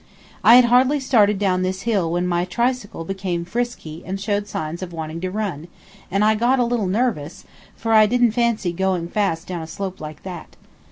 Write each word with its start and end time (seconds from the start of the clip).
I 0.43 0.55
had 0.55 0.65
hardly 0.65 0.99
started 0.99 1.37
down 1.37 1.61
this 1.61 1.83
hill 1.83 2.11
when 2.11 2.25
my 2.25 2.43
tricycle 2.43 3.05
became 3.05 3.45
frisky 3.45 4.01
and 4.03 4.19
showed 4.19 4.47
signs 4.47 4.81
of 4.81 4.93
wanting 4.93 5.21
to 5.21 5.29
run, 5.29 5.67
and 6.09 6.25
I 6.25 6.33
got 6.33 6.57
a 6.57 6.63
little 6.65 6.87
nervous, 6.87 7.45
for 7.75 7.93
I 7.93 8.07
didn't 8.07 8.31
fancy 8.31 8.73
going 8.73 9.09
fast 9.09 9.45
down 9.45 9.61
a 9.61 9.67
slope 9.67 10.01
like 10.01 10.23
that. 10.23 10.55